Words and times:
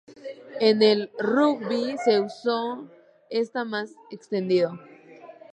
En 0.59 0.81
el 0.81 1.11
rugby 1.19 1.95
su 2.03 2.23
uso 2.23 2.87
está 3.29 3.65
más 3.65 3.91
extendido. 4.09 4.79